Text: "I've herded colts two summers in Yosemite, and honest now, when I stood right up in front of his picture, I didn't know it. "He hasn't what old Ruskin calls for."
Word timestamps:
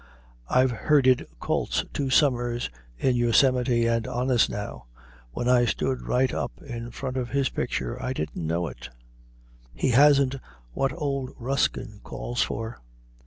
"I've 0.49 0.71
herded 0.71 1.27
colts 1.39 1.85
two 1.93 2.09
summers 2.09 2.71
in 2.97 3.15
Yosemite, 3.15 3.85
and 3.85 4.07
honest 4.07 4.49
now, 4.49 4.87
when 5.29 5.47
I 5.47 5.65
stood 5.65 6.01
right 6.07 6.33
up 6.33 6.53
in 6.63 6.89
front 6.89 7.17
of 7.17 7.29
his 7.29 7.49
picture, 7.49 8.01
I 8.01 8.11
didn't 8.11 8.47
know 8.47 8.65
it. 8.65 8.89
"He 9.75 9.89
hasn't 9.89 10.37
what 10.71 10.91
old 10.95 11.29
Ruskin 11.37 11.99
calls 12.03 12.41
for." 12.41 12.81